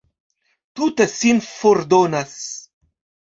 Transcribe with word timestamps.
Tute 0.79 1.07
sin 1.11 1.43
fordonas! 1.49 2.35